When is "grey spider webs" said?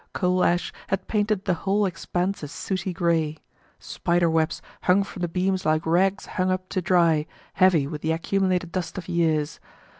2.91-4.59